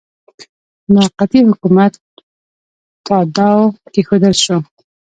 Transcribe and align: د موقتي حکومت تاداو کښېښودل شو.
د 0.85 0.85
موقتي 0.95 1.39
حکومت 1.49 1.93
تاداو 3.05 3.61
کښېښودل 3.93 4.35
شو. 4.43 4.57